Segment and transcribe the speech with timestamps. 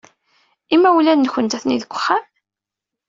[0.75, 2.25] Imawlan-nwent atni deg uxxam?